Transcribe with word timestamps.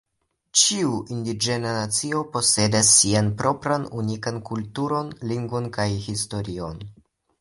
Ĉiu 0.59 0.93
indiĝena 1.15 1.73
nacio 1.75 2.21
posedas 2.37 2.89
sian 2.93 3.29
propran 3.43 3.85
unikan 4.01 4.41
kulturon, 4.49 5.13
lingvon, 5.33 5.69
kaj 5.77 5.87
historion. 6.07 6.87